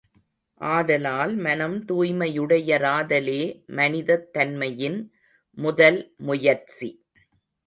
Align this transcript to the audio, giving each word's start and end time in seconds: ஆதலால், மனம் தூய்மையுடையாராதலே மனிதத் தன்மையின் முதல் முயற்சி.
ஆதலால், 0.61 1.35
மனம் 1.35 1.85
தூய்மையுடையாராதலே 1.85 3.43
மனிதத் 3.67 4.33
தன்மையின் 4.33 4.99
முதல் 5.57 6.13
முயற்சி. 6.17 6.89